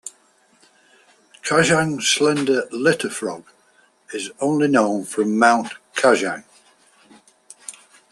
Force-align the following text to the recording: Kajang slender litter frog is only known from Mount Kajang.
Kajang 1.43 2.01
slender 2.01 2.63
litter 2.71 3.07
frog 3.11 3.43
is 4.11 4.31
only 4.41 4.67
known 4.67 5.05
from 5.05 5.37
Mount 5.37 5.73
Kajang. 5.93 6.43